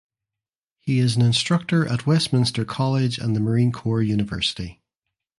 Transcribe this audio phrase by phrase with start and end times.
[0.79, 4.81] He is an instructor at Westminster College and the Marine Corps University.